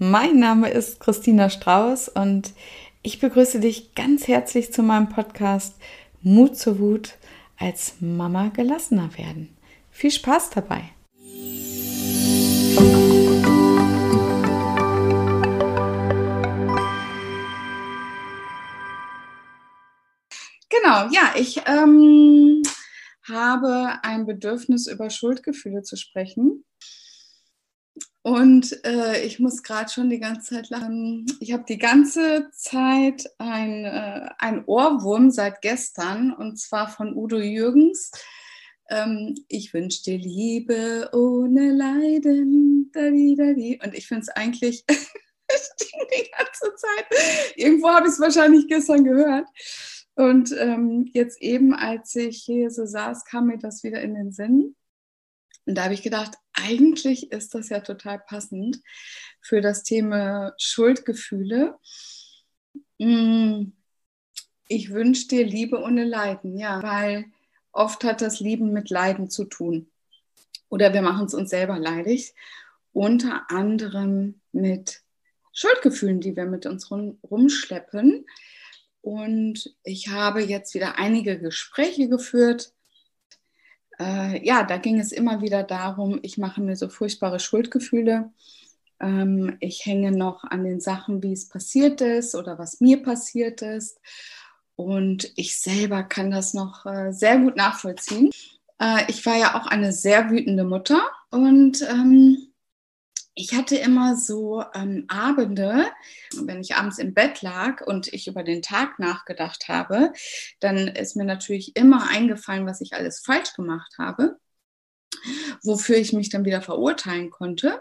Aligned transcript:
mein 0.00 0.38
Name 0.38 0.70
ist 0.70 0.98
Christina 0.98 1.50
Strauß 1.50 2.08
und 2.08 2.54
ich 3.02 3.20
begrüße 3.20 3.60
dich 3.60 3.94
ganz 3.94 4.28
herzlich 4.28 4.72
zu 4.72 4.82
meinem 4.82 5.10
Podcast 5.10 5.76
Mut 6.22 6.56
zur 6.56 6.78
Wut 6.78 7.18
als 7.58 7.96
Mama 8.00 8.48
gelassener 8.48 9.10
werden. 9.18 9.54
Viel 9.90 10.10
Spaß 10.10 10.50
dabei! 10.50 10.84
Genau, 20.70 21.10
ja, 21.12 21.34
ich 21.36 21.60
ähm, 21.66 22.62
habe 23.28 23.98
ein 24.02 24.24
Bedürfnis, 24.24 24.86
über 24.86 25.10
Schuldgefühle 25.10 25.82
zu 25.82 25.96
sprechen. 25.96 26.64
Und 28.22 28.84
äh, 28.84 29.24
ich 29.24 29.38
muss 29.38 29.62
gerade 29.62 29.90
schon 29.90 30.10
die 30.10 30.20
ganze 30.20 30.54
Zeit 30.54 30.68
lachen. 30.68 31.24
Ich 31.40 31.52
habe 31.52 31.64
die 31.66 31.78
ganze 31.78 32.50
Zeit 32.52 33.30
ein, 33.38 33.84
äh, 33.86 34.28
ein 34.38 34.64
Ohrwurm 34.66 35.30
seit 35.30 35.62
gestern 35.62 36.32
und 36.32 36.58
zwar 36.58 36.90
von 36.90 37.16
Udo 37.16 37.38
Jürgens. 37.38 38.10
Ähm, 38.90 39.36
ich 39.48 39.72
wünsche 39.72 40.02
dir 40.02 40.18
Liebe 40.18 41.08
ohne 41.12 41.72
Leiden. 41.72 42.90
Und 42.92 43.94
ich 43.94 44.06
finde 44.06 44.22
es 44.22 44.28
eigentlich 44.28 44.84
die 44.88 46.30
ganze 46.36 46.74
Zeit. 46.76 47.06
Irgendwo 47.56 47.88
habe 47.88 48.08
ich 48.08 48.14
es 48.14 48.20
wahrscheinlich 48.20 48.68
gestern 48.68 49.04
gehört. 49.04 49.48
Und 50.14 50.54
ähm, 50.58 51.08
jetzt 51.12 51.40
eben, 51.40 51.74
als 51.74 52.14
ich 52.16 52.42
hier 52.44 52.70
so 52.70 52.84
saß, 52.84 53.24
kam 53.24 53.46
mir 53.46 53.58
das 53.58 53.82
wieder 53.82 54.00
in 54.02 54.14
den 54.14 54.32
Sinn. 54.32 54.74
Und 55.66 55.74
da 55.76 55.84
habe 55.84 55.94
ich 55.94 56.02
gedacht, 56.02 56.32
eigentlich 56.52 57.32
ist 57.32 57.54
das 57.54 57.68
ja 57.68 57.80
total 57.80 58.18
passend 58.18 58.80
für 59.40 59.60
das 59.60 59.82
Thema 59.82 60.54
Schuldgefühle. 60.58 61.78
Mm, 62.98 63.72
ich 64.68 64.90
wünsche 64.90 65.28
dir 65.28 65.44
Liebe 65.44 65.80
ohne 65.80 66.04
Leiden, 66.04 66.56
ja, 66.56 66.82
weil 66.82 67.26
oft 67.72 68.04
hat 68.04 68.20
das 68.20 68.40
Lieben 68.40 68.72
mit 68.72 68.90
Leiden 68.90 69.30
zu 69.30 69.44
tun. 69.44 69.90
Oder 70.68 70.92
wir 70.94 71.02
machen 71.02 71.26
es 71.26 71.34
uns 71.34 71.50
selber 71.50 71.78
leidig, 71.78 72.34
unter 72.92 73.50
anderem 73.50 74.40
mit 74.52 75.02
Schuldgefühlen, 75.52 76.20
die 76.20 76.36
wir 76.36 76.46
mit 76.46 76.66
uns 76.66 76.90
rum, 76.90 77.18
rumschleppen. 77.28 78.26
Und 79.00 79.74
ich 79.82 80.08
habe 80.08 80.40
jetzt 80.42 80.74
wieder 80.74 80.98
einige 80.98 81.38
Gespräche 81.38 82.08
geführt 82.08 82.72
äh, 84.00 84.44
ja, 84.44 84.64
da 84.64 84.78
ging 84.78 84.98
es 84.98 85.12
immer 85.12 85.42
wieder 85.42 85.62
darum, 85.62 86.18
ich 86.22 86.38
mache 86.38 86.60
mir 86.60 86.76
so 86.76 86.88
furchtbare 86.88 87.38
Schuldgefühle. 87.38 88.32
Ähm, 88.98 89.56
ich 89.60 89.84
hänge 89.84 90.12
noch 90.12 90.44
an 90.44 90.64
den 90.64 90.80
Sachen, 90.80 91.22
wie 91.22 91.32
es 91.32 91.48
passiert 91.48 92.00
ist 92.00 92.34
oder 92.34 92.58
was 92.58 92.80
mir 92.80 93.02
passiert 93.02 93.62
ist. 93.62 94.00
Und 94.74 95.30
ich 95.36 95.60
selber 95.60 96.02
kann 96.02 96.30
das 96.30 96.54
noch 96.54 96.86
äh, 96.86 97.12
sehr 97.12 97.38
gut 97.38 97.56
nachvollziehen. 97.56 98.30
Äh, 98.80 99.04
ich 99.08 99.24
war 99.26 99.36
ja 99.36 99.60
auch 99.60 99.66
eine 99.66 99.92
sehr 99.92 100.30
wütende 100.30 100.64
Mutter 100.64 101.02
und 101.30 101.82
ähm, 101.82 102.49
ich 103.40 103.54
hatte 103.54 103.76
immer 103.76 104.16
so 104.16 104.62
ähm, 104.74 105.06
Abende, 105.08 105.86
wenn 106.36 106.60
ich 106.60 106.74
abends 106.74 106.98
im 106.98 107.14
Bett 107.14 107.40
lag 107.40 107.80
und 107.86 108.12
ich 108.12 108.26
über 108.26 108.42
den 108.42 108.60
Tag 108.60 108.98
nachgedacht 108.98 109.68
habe, 109.68 110.12
dann 110.60 110.88
ist 110.88 111.16
mir 111.16 111.24
natürlich 111.24 111.74
immer 111.74 112.10
eingefallen, 112.10 112.66
was 112.66 112.82
ich 112.82 112.92
alles 112.92 113.20
falsch 113.20 113.54
gemacht 113.54 113.94
habe, 113.98 114.36
wofür 115.62 115.96
ich 115.96 116.12
mich 116.12 116.28
dann 116.28 116.44
wieder 116.44 116.60
verurteilen 116.60 117.30
konnte 117.30 117.80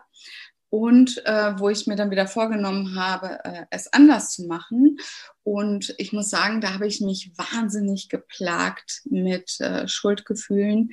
und 0.70 1.26
äh, 1.26 1.60
wo 1.60 1.68
ich 1.68 1.88
mir 1.88 1.98
dann 1.98 2.12
wieder 2.12 2.28
vorgenommen 2.28 2.96
habe, 2.96 3.44
äh, 3.44 3.66
es 3.70 3.92
anders 3.92 4.32
zu 4.32 4.44
machen. 4.46 4.98
Und 5.44 5.94
ich 5.98 6.14
muss 6.14 6.30
sagen, 6.30 6.62
da 6.62 6.74
habe 6.74 6.88
ich 6.88 7.02
mich 7.02 7.32
wahnsinnig 7.36 8.08
geplagt 8.08 9.02
mit 9.10 9.60
äh, 9.60 9.88
Schuldgefühlen. 9.90 10.92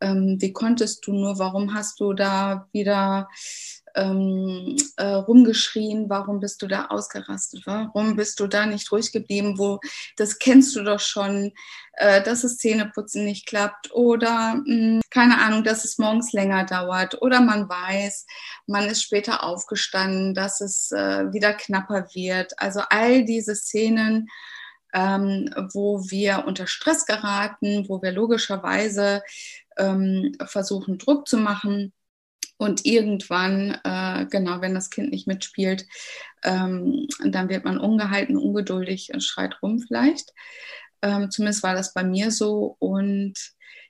Ähm, 0.00 0.38
wie 0.40 0.52
konntest 0.52 1.06
du 1.06 1.12
nur, 1.12 1.38
warum 1.38 1.74
hast 1.74 2.00
du 2.00 2.14
da 2.14 2.68
wieder 2.72 3.28
ähm, 3.94 4.76
äh, 4.96 5.06
rumgeschrien, 5.06 6.08
warum 6.08 6.40
bist 6.40 6.62
du 6.62 6.66
da 6.66 6.86
ausgerastet, 6.86 7.62
warum 7.66 8.16
bist 8.16 8.40
du 8.40 8.46
da 8.46 8.66
nicht 8.66 8.90
ruhig 8.92 9.12
geblieben, 9.12 9.58
wo 9.58 9.80
das 10.16 10.38
kennst 10.38 10.74
du 10.76 10.82
doch 10.82 11.00
schon, 11.00 11.52
äh, 11.94 12.22
dass 12.22 12.44
es 12.44 12.58
Zähneputzen 12.58 13.24
nicht 13.24 13.46
klappt 13.46 13.92
oder 13.92 14.54
mh, 14.54 14.64
hm, 14.66 15.00
keine 15.10 15.38
Ahnung, 15.38 15.64
dass 15.64 15.84
es 15.84 15.98
morgens 15.98 16.32
länger 16.32 16.64
dauert 16.64 17.20
oder 17.22 17.40
man 17.40 17.68
weiß, 17.68 18.26
man 18.66 18.86
ist 18.86 19.02
später 19.02 19.42
aufgestanden, 19.42 20.34
dass 20.34 20.60
es 20.60 20.92
äh, 20.92 21.32
wieder 21.32 21.52
knapper 21.54 22.06
wird. 22.14 22.58
Also 22.58 22.80
all 22.90 23.24
diese 23.24 23.54
Szenen, 23.56 24.28
ähm, 24.92 25.52
wo 25.72 26.00
wir 26.10 26.44
unter 26.46 26.66
Stress 26.66 27.06
geraten, 27.06 27.88
wo 27.88 28.02
wir 28.02 28.12
logischerweise 28.12 29.22
ähm, 29.76 30.32
versuchen, 30.46 30.98
Druck 30.98 31.28
zu 31.28 31.36
machen 31.36 31.92
und 32.60 32.84
irgendwann, 32.84 33.78
äh, 33.84 34.26
genau, 34.26 34.60
wenn 34.60 34.74
das 34.74 34.90
Kind 34.90 35.12
nicht 35.12 35.26
mitspielt, 35.26 35.86
ähm, 36.44 37.06
dann 37.24 37.48
wird 37.48 37.64
man 37.64 37.78
ungehalten, 37.78 38.36
ungeduldig 38.36 39.14
und 39.14 39.22
schreit 39.22 39.56
rum 39.62 39.78
vielleicht. 39.78 40.34
Ähm, 41.00 41.30
zumindest 41.30 41.62
war 41.62 41.74
das 41.74 41.94
bei 41.94 42.04
mir 42.04 42.30
so. 42.30 42.76
Und 42.78 43.32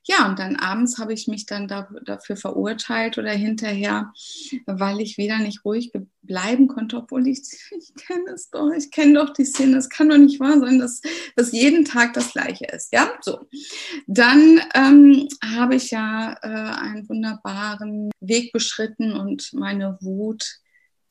ja, 0.04 0.28
und 0.28 0.38
dann 0.38 0.54
abends 0.54 0.98
habe 0.98 1.12
ich 1.12 1.26
mich 1.26 1.46
dann 1.46 1.66
da, 1.66 1.88
dafür 2.04 2.36
verurteilt 2.36 3.18
oder 3.18 3.32
hinterher, 3.32 4.12
weil 4.66 5.00
ich 5.00 5.18
wieder 5.18 5.38
nicht 5.38 5.64
ruhig 5.64 5.90
bleiben 6.30 6.68
konnte, 6.68 6.96
obwohl 6.96 7.26
ich, 7.26 7.40
ich 7.76 7.92
kenne 7.96 8.30
es 8.32 8.50
doch, 8.50 8.70
ich 8.70 8.90
kenne 8.92 9.14
doch 9.14 9.32
die 9.32 9.44
Szene, 9.44 9.76
es 9.76 9.88
kann 9.88 10.08
doch 10.08 10.16
nicht 10.16 10.38
wahr 10.38 10.60
sein, 10.60 10.78
dass, 10.78 11.02
dass 11.34 11.50
jeden 11.50 11.84
Tag 11.84 12.14
das 12.14 12.32
Gleiche 12.32 12.66
ist. 12.66 12.92
Ja, 12.92 13.12
so. 13.20 13.40
Dann 14.06 14.60
ähm, 14.74 15.28
habe 15.56 15.74
ich 15.74 15.90
ja 15.90 16.36
äh, 16.42 16.80
einen 16.80 17.08
wunderbaren 17.08 18.10
Weg 18.20 18.52
beschritten 18.52 19.12
und 19.12 19.50
meine 19.52 19.98
Wut 20.00 20.60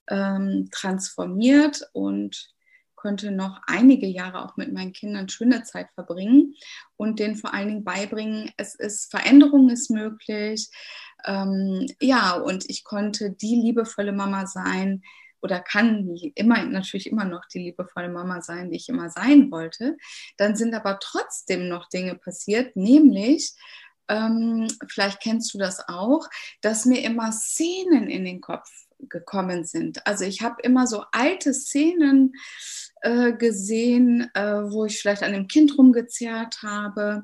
ähm, 0.10 0.70
transformiert 0.72 1.82
und 1.92 2.54
konnte 2.96 3.32
noch 3.32 3.62
einige 3.68 4.08
Jahre 4.08 4.44
auch 4.44 4.58
mit 4.58 4.74
meinen 4.74 4.94
Kindern 4.94 5.30
schöne 5.30 5.64
Zeit 5.64 5.88
verbringen 5.96 6.56
und 6.98 7.20
denen 7.20 7.36
vor 7.36 7.54
allen 7.54 7.68
Dingen 7.68 7.84
beibringen, 7.84 8.52
es 8.58 8.76
ist 8.76 9.10
Veränderung 9.12 9.70
ist 9.70 9.90
möglich. 9.90 10.70
Ähm, 11.26 11.88
ja, 12.02 12.34
und 12.34 12.70
ich 12.70 12.84
konnte 12.84 13.32
die 13.32 13.56
liebevolle 13.56 14.12
Mama 14.12 14.48
sein 14.48 15.04
oder 15.42 15.60
kann 15.60 16.16
immer 16.36 16.64
natürlich 16.66 17.08
immer 17.08 17.26
noch 17.26 17.46
die 17.46 17.60
liebevolle 17.60 18.10
Mama 18.10 18.42
sein, 18.42 18.72
die 18.72 18.78
ich 18.78 18.90
immer 18.90 19.10
sein 19.10 19.52
wollte. 19.52 19.98
Dann 20.38 20.56
sind 20.56 20.74
aber 20.74 21.00
trotzdem 21.00 21.68
noch 21.68 21.88
Dinge 21.90 22.16
passiert, 22.16 22.76
nämlich 22.76 23.54
ähm, 24.10 24.68
vielleicht 24.88 25.22
kennst 25.22 25.54
du 25.54 25.58
das 25.58 25.88
auch, 25.88 26.28
dass 26.62 26.86
mir 26.86 27.04
immer 27.04 27.32
Szenen 27.32 28.10
in 28.10 28.26
den 28.26 28.42
Kopf 28.42 28.70
gekommen 29.08 29.64
sind. 29.64 30.06
Also 30.06 30.26
ich 30.26 30.42
habe 30.42 30.62
immer 30.62 30.88
so 30.88 31.06
alte 31.12 31.54
Szenen 31.54 32.34
äh, 33.02 33.34
gesehen, 33.34 34.30
äh, 34.34 34.72
wo 34.72 34.86
ich 34.86 35.00
vielleicht 35.00 35.24
an 35.24 35.34
dem 35.34 35.48
Kind 35.48 35.78
rumgezerrt 35.78 36.62
habe 36.64 37.24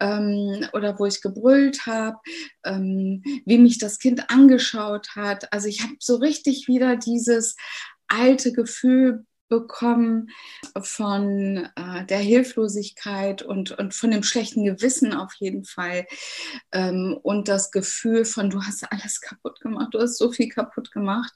ähm, 0.00 0.66
oder 0.72 0.98
wo 0.98 1.06
ich 1.06 1.22
gebrüllt 1.22 1.86
habe, 1.86 2.18
ähm, 2.64 3.22
wie 3.46 3.58
mich 3.58 3.78
das 3.78 3.98
Kind 3.98 4.30
angeschaut 4.30 5.10
hat. 5.16 5.52
Also 5.52 5.68
ich 5.68 5.82
habe 5.82 5.94
so 6.00 6.16
richtig 6.16 6.68
wieder 6.68 6.96
dieses 6.96 7.56
alte 8.08 8.52
Gefühl 8.52 9.24
bekommen 9.52 10.30
von 10.80 11.68
äh, 11.76 12.06
der 12.06 12.20
Hilflosigkeit 12.20 13.42
und, 13.42 13.70
und 13.72 13.92
von 13.92 14.10
dem 14.10 14.22
schlechten 14.22 14.64
Gewissen 14.64 15.12
auf 15.12 15.34
jeden 15.34 15.64
Fall. 15.64 16.06
Ähm, 16.72 17.18
und 17.22 17.48
das 17.48 17.70
Gefühl 17.70 18.24
von, 18.24 18.48
du 18.48 18.62
hast 18.62 18.90
alles 18.90 19.20
kaputt 19.20 19.60
gemacht, 19.60 19.88
du 19.92 20.00
hast 20.00 20.16
so 20.16 20.32
viel 20.32 20.48
kaputt 20.48 20.90
gemacht. 20.90 21.34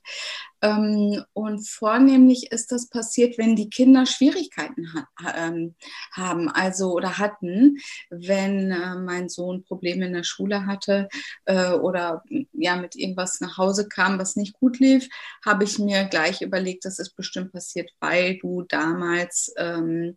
Ähm, 0.63 1.23
und 1.33 1.69
vornehmlich 1.69 2.51
ist 2.53 2.73
das 2.73 2.89
passiert, 2.89 3.39
wenn 3.39 3.57
die 3.57 3.69
Kinder 3.69 4.07
Schwierigkeiten 4.07 4.89
ähm, 5.37 5.75
haben, 6.13 6.49
also 6.49 6.93
oder 6.93 7.19
hatten, 7.19 7.79
wenn 8.11 8.71
äh, 8.71 8.95
mein 8.97 9.29
Sohn 9.29 9.65
Probleme 9.65 10.07
in 10.07 10.13
der 10.13 10.25
Schule 10.25 10.67
hatte 10.67 11.09
äh, 11.45 11.73
oder 11.73 12.23
ja 12.53 12.77
mit 12.77 12.97
irgendwas 12.97 13.41
nach 13.41 13.59
Hause 13.59 13.89
kam, 13.89 14.19
was 14.19 14.37
nicht 14.37 14.55
gut 14.55 14.79
lief, 14.79 15.09
habe 15.45 15.65
ich 15.65 15.79
mir 15.79 16.05
gleich 16.05 16.43
überlegt, 16.43 16.85
das 16.85 16.99
ist 16.99 17.17
bestimmt 17.17 17.53
passiert, 17.53 17.91
weil 18.01 18.39
du 18.39 18.63
damals 18.63 19.53
ähm, 19.59 20.17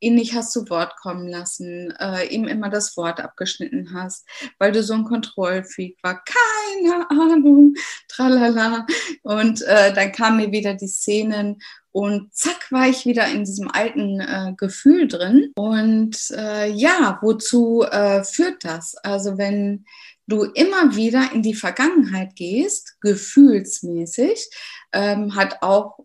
ihn 0.00 0.14
nicht 0.14 0.34
hast 0.34 0.52
zu 0.52 0.68
Wort 0.68 0.96
kommen 0.96 1.28
lassen, 1.28 1.92
äh, 1.98 2.26
ihm 2.26 2.46
immer 2.46 2.70
das 2.70 2.96
Wort 2.96 3.20
abgeschnitten 3.20 3.94
hast, 3.94 4.28
weil 4.58 4.72
du 4.72 4.82
so 4.82 4.94
ein 4.94 5.04
Kontrollfreak 5.04 5.96
war. 6.02 6.22
Keine 6.82 7.10
Ahnung, 7.10 7.74
tralala. 8.08 8.86
Und 9.22 9.62
äh, 9.62 9.92
dann 9.94 10.12
kamen 10.12 10.38
mir 10.38 10.52
wieder 10.52 10.74
die 10.74 10.88
Szenen 10.88 11.60
und 11.92 12.34
zack 12.34 12.70
war 12.70 12.88
ich 12.88 13.06
wieder 13.06 13.26
in 13.28 13.44
diesem 13.44 13.70
alten 13.70 14.20
äh, 14.20 14.52
Gefühl 14.56 15.08
drin. 15.08 15.52
Und 15.56 16.30
äh, 16.36 16.70
ja, 16.70 17.18
wozu 17.22 17.84
äh, 17.84 18.22
führt 18.22 18.64
das? 18.64 18.96
Also 18.96 19.38
wenn 19.38 19.86
du 20.26 20.44
immer 20.44 20.94
wieder 20.96 21.30
in 21.32 21.42
die 21.42 21.54
Vergangenheit 21.54 22.36
gehst, 22.36 23.00
gefühlsmäßig, 23.00 24.50
ähm, 24.92 25.36
hat 25.36 25.62
auch 25.62 25.98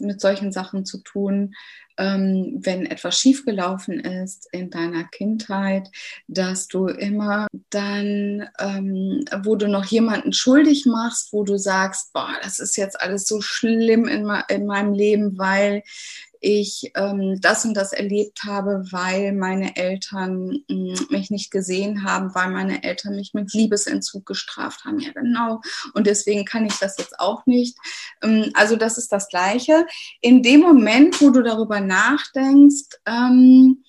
mit 0.00 0.20
solchen 0.22 0.52
Sachen 0.52 0.86
zu 0.86 1.02
tun, 1.02 1.54
ähm, 1.98 2.58
wenn 2.60 2.86
etwas 2.86 3.18
schiefgelaufen 3.18 4.00
ist 4.00 4.48
in 4.52 4.70
deiner 4.70 5.04
Kindheit, 5.04 5.90
dass 6.28 6.68
du 6.68 6.86
immer 6.86 7.46
dann, 7.70 8.48
ähm, 8.58 9.24
wo 9.44 9.56
du 9.56 9.68
noch 9.68 9.86
jemanden 9.86 10.32
schuldig 10.32 10.86
machst, 10.86 11.32
wo 11.32 11.44
du 11.44 11.56
sagst, 11.56 12.12
boah, 12.12 12.36
das 12.42 12.58
ist 12.58 12.76
jetzt 12.76 13.00
alles 13.00 13.26
so 13.26 13.40
schlimm 13.40 14.06
in, 14.06 14.30
in 14.48 14.66
meinem 14.66 14.92
Leben, 14.92 15.38
weil 15.38 15.82
ich 16.40 16.92
ähm, 16.94 17.38
das 17.40 17.64
und 17.64 17.74
das 17.74 17.92
erlebt 17.92 18.44
habe, 18.44 18.84
weil 18.90 19.32
meine 19.32 19.76
Eltern 19.76 20.62
mh, 20.68 20.74
mm, 20.74 20.94
mich 21.10 21.30
nicht 21.30 21.50
gesehen 21.50 22.04
haben, 22.04 22.34
weil 22.34 22.50
meine 22.50 22.82
Eltern 22.82 23.16
mich 23.16 23.34
mit 23.34 23.52
Liebesentzug 23.52 24.26
gestraft 24.26 24.84
haben. 24.84 24.98
Ja, 25.00 25.12
genau. 25.12 25.60
Und 25.94 26.06
deswegen 26.06 26.44
kann 26.44 26.66
ich 26.66 26.78
das 26.78 26.96
jetzt 26.98 27.18
auch 27.18 27.46
nicht. 27.46 27.76
Ähm, 28.22 28.50
also 28.54 28.76
das 28.76 28.98
ist 28.98 29.12
das 29.12 29.28
Gleiche. 29.28 29.86
In 30.20 30.42
dem 30.42 30.60
Moment, 30.60 31.20
wo 31.20 31.30
du 31.30 31.42
darüber 31.42 31.80
nachdenkst, 31.80 32.98
ähm, 33.06 33.84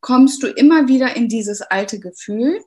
kommst 0.00 0.42
du 0.42 0.46
immer 0.46 0.88
wieder 0.88 1.16
in 1.16 1.28
dieses 1.28 1.62
alte 1.62 1.98
Gefühl. 1.98 2.60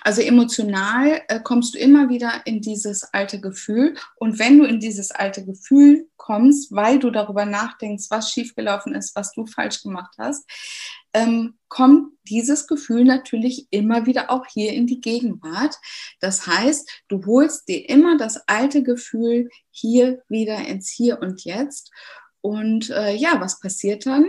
Also 0.00 0.22
emotional 0.22 1.20
äh, 1.28 1.38
kommst 1.40 1.74
du 1.74 1.78
immer 1.78 2.08
wieder 2.08 2.46
in 2.46 2.62
dieses 2.62 3.04
alte 3.12 3.40
Gefühl. 3.40 3.94
Und 4.16 4.38
wenn 4.38 4.58
du 4.58 4.64
in 4.64 4.80
dieses 4.80 5.10
alte 5.10 5.44
Gefühl 5.44 6.08
kommst, 6.16 6.72
weil 6.72 6.98
du 6.98 7.10
darüber 7.10 7.44
nachdenkst, 7.44 8.06
was 8.08 8.30
schiefgelaufen 8.30 8.94
ist, 8.94 9.14
was 9.16 9.32
du 9.32 9.44
falsch 9.44 9.82
gemacht 9.82 10.14
hast, 10.18 10.48
ähm, 11.12 11.58
kommt 11.68 12.12
dieses 12.26 12.66
Gefühl 12.66 13.04
natürlich 13.04 13.66
immer 13.70 14.06
wieder 14.06 14.30
auch 14.30 14.46
hier 14.46 14.72
in 14.72 14.86
die 14.86 15.02
Gegenwart. 15.02 15.76
Das 16.20 16.46
heißt, 16.46 17.02
du 17.08 17.26
holst 17.26 17.68
dir 17.68 17.86
immer 17.88 18.16
das 18.16 18.48
alte 18.48 18.82
Gefühl 18.82 19.50
hier 19.70 20.22
wieder 20.28 20.66
ins 20.66 20.88
Hier 20.88 21.20
und 21.20 21.44
Jetzt. 21.44 21.90
Und 22.44 22.90
äh, 22.90 23.14
ja, 23.14 23.40
was 23.40 23.58
passiert 23.58 24.04
dann? 24.04 24.26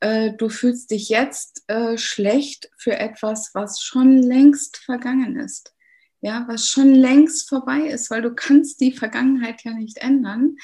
Äh, 0.00 0.32
du 0.32 0.48
fühlst 0.48 0.90
dich 0.90 1.10
jetzt 1.10 1.62
äh, 1.66 1.98
schlecht 1.98 2.70
für 2.78 2.96
etwas, 2.96 3.50
was 3.52 3.82
schon 3.82 4.16
längst 4.16 4.78
vergangen 4.78 5.38
ist. 5.38 5.74
Ja, 6.22 6.46
was 6.48 6.68
schon 6.68 6.94
längst 6.94 7.50
vorbei 7.50 7.80
ist, 7.80 8.10
weil 8.10 8.22
du 8.22 8.34
kannst 8.34 8.80
die 8.80 8.92
Vergangenheit 8.92 9.62
ja 9.62 9.74
nicht 9.74 9.98
ändern. 9.98 10.56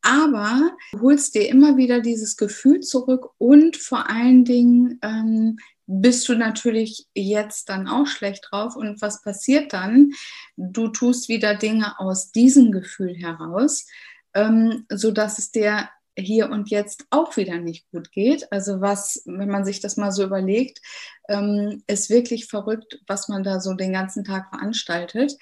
Aber 0.00 0.72
du 0.90 1.02
holst 1.02 1.36
dir 1.36 1.48
immer 1.48 1.76
wieder 1.76 2.00
dieses 2.00 2.36
Gefühl 2.36 2.80
zurück 2.80 3.28
und 3.38 3.76
vor 3.76 4.10
allen 4.10 4.44
Dingen 4.44 4.98
ähm, 5.02 5.58
bist 5.86 6.28
du 6.28 6.34
natürlich 6.34 7.06
jetzt 7.14 7.68
dann 7.68 7.86
auch 7.86 8.08
schlecht 8.08 8.48
drauf. 8.50 8.74
Und 8.74 9.00
was 9.00 9.22
passiert 9.22 9.72
dann? 9.72 10.10
Du 10.56 10.88
tust 10.88 11.28
wieder 11.28 11.54
Dinge 11.54 12.00
aus 12.00 12.32
diesem 12.32 12.72
Gefühl 12.72 13.14
heraus, 13.14 13.86
ähm, 14.34 14.86
sodass 14.90 15.38
es 15.38 15.52
dir 15.52 15.88
hier 16.16 16.50
und 16.50 16.70
jetzt 16.70 17.06
auch 17.10 17.36
wieder 17.36 17.58
nicht 17.58 17.90
gut 17.90 18.12
geht. 18.12 18.50
Also 18.52 18.80
was, 18.80 19.22
wenn 19.24 19.48
man 19.48 19.64
sich 19.64 19.80
das 19.80 19.96
mal 19.96 20.12
so 20.12 20.24
überlegt, 20.24 20.80
ähm, 21.28 21.82
ist 21.86 22.10
wirklich 22.10 22.46
verrückt, 22.46 23.00
was 23.06 23.28
man 23.28 23.42
da 23.42 23.60
so 23.60 23.74
den 23.74 23.92
ganzen 23.92 24.24
Tag 24.24 24.48
veranstaltet. 24.50 25.34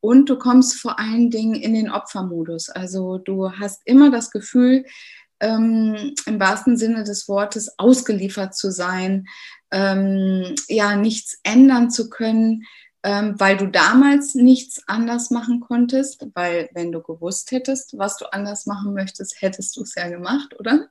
Und 0.00 0.28
du 0.28 0.36
kommst 0.36 0.80
vor 0.80 0.98
allen 0.98 1.30
Dingen 1.30 1.54
in 1.54 1.74
den 1.74 1.90
Opfermodus. 1.90 2.68
Also 2.68 3.18
du 3.18 3.52
hast 3.52 3.82
immer 3.84 4.10
das 4.10 4.30
Gefühl, 4.30 4.84
ähm, 5.40 6.14
im 6.26 6.38
wahrsten 6.38 6.76
Sinne 6.76 7.04
des 7.04 7.26
Wortes 7.28 7.78
ausgeliefert 7.78 8.54
zu 8.54 8.70
sein, 8.70 9.26
ähm, 9.70 10.54
ja, 10.68 10.96
nichts 10.96 11.38
ändern 11.42 11.90
zu 11.90 12.10
können, 12.10 12.64
ähm, 13.02 13.34
weil 13.38 13.56
du 13.56 13.66
damals 13.66 14.34
nichts 14.34 14.82
anders 14.86 15.30
machen 15.30 15.60
konntest, 15.60 16.26
weil 16.34 16.68
wenn 16.74 16.92
du 16.92 17.00
gewusst 17.02 17.50
hättest, 17.50 17.96
was 17.96 18.18
du 18.18 18.30
anders 18.32 18.66
machen 18.66 18.92
möchtest, 18.92 19.40
hättest 19.40 19.76
du 19.76 19.82
es 19.82 19.94
ja 19.94 20.08
gemacht, 20.08 20.54
oder? 20.58 20.88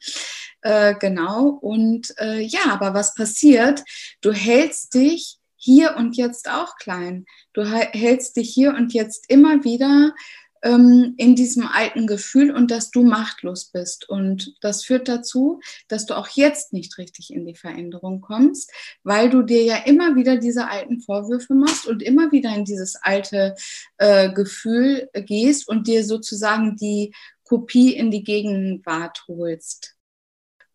Äh, 0.62 0.96
genau. 0.96 1.50
Und 1.50 2.14
äh, 2.20 2.40
ja, 2.40 2.66
aber 2.70 2.94
was 2.94 3.14
passiert? 3.14 3.84
Du 4.22 4.32
hältst 4.32 4.94
dich 4.94 5.38
hier 5.56 5.96
und 5.98 6.16
jetzt 6.18 6.50
auch 6.50 6.78
klein. 6.78 7.26
Du 7.54 7.64
hältst 7.64 8.38
dich 8.38 8.50
hier 8.54 8.74
und 8.74 8.94
jetzt 8.94 9.26
immer 9.30 9.64
wieder 9.64 10.14
ähm, 10.62 11.14
in 11.18 11.36
diesem 11.36 11.68
alten 11.68 12.08
Gefühl 12.08 12.52
und 12.52 12.72
dass 12.72 12.92
du 12.92 13.04
machtlos 13.04 13.66
bist. 13.66 14.08
Und 14.10 14.56
das 14.62 14.84
führt 14.84 15.08
dazu, 15.08 15.60
dass 15.88 16.06
du 16.06 16.16
auch 16.16 16.28
jetzt 16.30 16.74
nicht 16.74 16.98
richtig 16.98 17.34
in 17.34 17.46
die 17.46 17.56
Veränderung 17.56 18.22
kommst, 18.22 18.72
weil 19.04 19.30
du 19.30 19.42
dir 19.42 19.64
ja 19.64 19.78
immer 19.78 20.16
wieder 20.16 20.38
diese 20.38 20.70
alten 20.70 21.02
Vorwürfe 21.02 21.54
machst 21.54 21.88
und 21.88 22.04
immer 22.04 22.32
wieder 22.32 22.54
in 22.56 22.66
dieses 22.66 22.96
alte 22.96 23.56
äh, 23.98 24.32
Gefühl 24.32 25.10
gehst 25.14 25.68
und 25.68 25.88
dir 25.88 26.04
sozusagen 26.04 26.76
die 26.76 27.14
Kopie 27.44 27.96
in 27.96 28.12
die 28.12 28.24
Gegenwart 28.24 29.26
holst, 29.28 29.96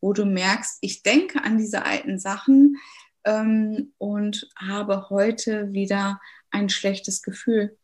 wo 0.00 0.12
du 0.12 0.25
merkst, 0.25 0.78
ich 0.81 1.02
denke 1.02 1.42
an 1.42 1.56
diese 1.56 1.84
alten 1.84 2.19
Sachen 2.19 2.78
ähm, 3.25 3.92
und 3.98 4.48
habe 4.56 5.08
heute 5.10 5.72
wieder 5.72 6.20
ein 6.50 6.69
schlechtes 6.69 7.22
Gefühl 7.22 7.76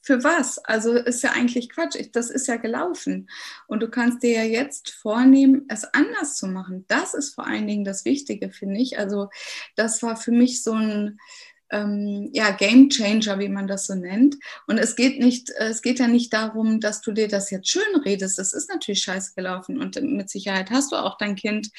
für 0.00 0.24
was? 0.24 0.58
Also 0.58 0.94
ist 0.94 1.22
ja 1.22 1.32
eigentlich 1.32 1.70
Quatsch. 1.70 1.96
Das 2.12 2.30
ist 2.30 2.48
ja 2.48 2.56
gelaufen. 2.56 3.28
Und 3.68 3.80
du 3.80 3.88
kannst 3.88 4.22
dir 4.22 4.32
ja 4.32 4.42
jetzt 4.42 4.90
vornehmen, 4.90 5.66
es 5.68 5.84
anders 5.84 6.36
zu 6.36 6.48
machen. 6.48 6.84
Das 6.88 7.14
ist 7.14 7.34
vor 7.34 7.46
allen 7.46 7.66
Dingen 7.66 7.84
das 7.84 8.04
Wichtige, 8.04 8.50
finde 8.50 8.80
ich. 8.80 8.98
Also 8.98 9.28
das 9.76 10.02
war 10.02 10.16
für 10.16 10.32
mich 10.32 10.62
so 10.62 10.72
ein 10.72 11.18
ähm, 11.72 12.28
ja, 12.32 12.50
Game 12.50 12.90
Changer, 12.90 13.38
wie 13.38 13.48
man 13.48 13.66
das 13.66 13.86
so 13.86 13.94
nennt. 13.94 14.36
Und 14.66 14.78
es 14.78 14.94
geht 14.94 15.18
nicht, 15.18 15.50
es 15.58 15.82
geht 15.82 15.98
ja 15.98 16.06
nicht 16.06 16.32
darum, 16.32 16.80
dass 16.80 17.00
du 17.00 17.12
dir 17.12 17.28
das 17.28 17.50
jetzt 17.50 17.68
schön 17.68 17.96
redest. 18.04 18.38
Das 18.38 18.52
ist 18.52 18.70
natürlich 18.70 19.02
scheiße 19.02 19.32
gelaufen 19.34 19.80
und 19.80 20.00
mit 20.02 20.30
Sicherheit 20.30 20.70
hast 20.70 20.92
du 20.92 20.96
auch 20.96 21.16
dein 21.16 21.34
Kind 21.34 21.70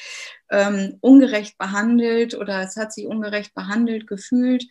ähm, 0.50 0.98
ungerecht 1.00 1.56
behandelt 1.58 2.34
oder 2.34 2.62
es 2.62 2.76
hat 2.76 2.92
sich 2.92 3.06
ungerecht 3.06 3.54
behandelt 3.54 4.06
gefühlt. 4.06 4.66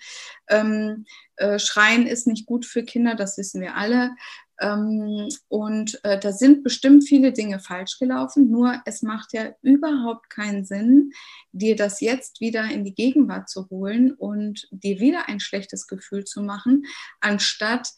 Ähm, 0.50 1.06
äh, 1.38 1.58
Schreien 1.58 2.06
ist 2.06 2.28
nicht 2.28 2.46
gut 2.46 2.66
für 2.66 2.84
Kinder, 2.84 3.16
das 3.16 3.38
wissen 3.38 3.62
wir 3.62 3.76
alle. 3.76 4.12
Ähm, 4.60 5.30
und 5.48 6.00
äh, 6.04 6.20
da 6.20 6.32
sind 6.32 6.64
bestimmt 6.64 7.08
viele 7.08 7.34
Dinge 7.34 7.60
falsch 7.60 7.98
gelaufen, 8.00 8.50
nur 8.50 8.82
es 8.86 9.02
macht 9.02 9.34
ja 9.34 9.54
überhaupt 9.62 10.30
keinen 10.30 10.64
Sinn, 10.64 11.12
dir 11.52 11.76
das 11.76 12.02
jetzt 12.02 12.40
wieder 12.40 12.66
in 12.66 12.86
die 12.86 12.94
Gegenwart 12.94 13.50
zu 13.50 13.70
holen 13.70 14.12
und 14.12 14.68
dir 14.72 15.00
wieder 15.00 15.28
ein 15.28 15.40
schlechtes 15.40 15.88
Gefühl 15.88 16.24
zu 16.26 16.42
machen, 16.42 16.86
anstatt 17.20 17.90